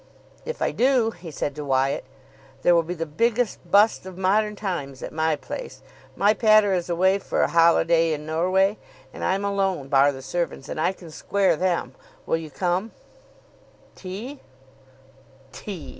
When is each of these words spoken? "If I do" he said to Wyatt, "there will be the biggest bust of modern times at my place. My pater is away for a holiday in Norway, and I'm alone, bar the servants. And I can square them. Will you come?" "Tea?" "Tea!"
"If 0.45 0.63
I 0.63 0.71
do" 0.71 1.11
he 1.11 1.29
said 1.29 1.53
to 1.53 1.63
Wyatt, 1.63 2.05
"there 2.63 2.73
will 2.73 2.81
be 2.81 2.95
the 2.95 3.05
biggest 3.05 3.59
bust 3.69 4.03
of 4.07 4.17
modern 4.17 4.55
times 4.55 5.03
at 5.03 5.13
my 5.13 5.35
place. 5.35 5.83
My 6.15 6.33
pater 6.33 6.73
is 6.73 6.89
away 6.89 7.19
for 7.19 7.43
a 7.43 7.47
holiday 7.49 8.11
in 8.11 8.25
Norway, 8.25 8.79
and 9.13 9.23
I'm 9.23 9.45
alone, 9.45 9.89
bar 9.89 10.11
the 10.11 10.23
servants. 10.23 10.67
And 10.69 10.81
I 10.81 10.91
can 10.91 11.11
square 11.11 11.55
them. 11.55 11.93
Will 12.25 12.37
you 12.37 12.49
come?" 12.49 12.93
"Tea?" 13.95 14.39
"Tea!" 15.51 15.89